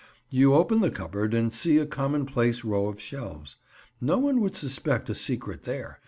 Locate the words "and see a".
1.35-1.85